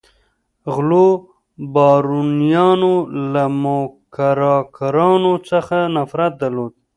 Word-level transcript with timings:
غلو 0.73 1.07
بارونیانو 1.73 2.93
له 3.33 3.43
موکراکرانو 3.63 5.33
څخه 5.49 5.77
نفرت 5.95 6.31
درلود. 6.41 6.73